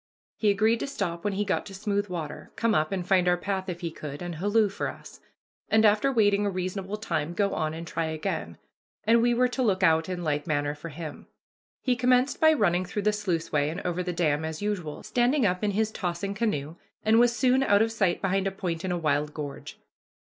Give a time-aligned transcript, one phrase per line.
[0.37, 3.37] He agreed to stop when he got to smooth water, come up and find our
[3.37, 5.19] path if he could, and halloo for us,
[5.69, 8.57] and after waiting a reasonable time go on and try again
[9.03, 11.27] and we were to look out in like manner for him.
[11.83, 15.63] He commenced by running through the sluiceway and over the dam, as usual, standing up
[15.63, 18.97] in his tossing canoe, and was soon out of sight behind a point in a
[18.97, 19.77] wild gorge.